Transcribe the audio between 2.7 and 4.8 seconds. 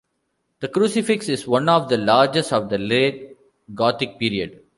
late Gothic period.